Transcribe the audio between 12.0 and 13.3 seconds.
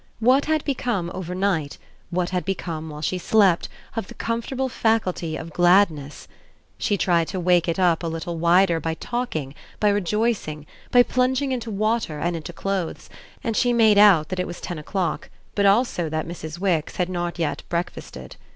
and into clothes,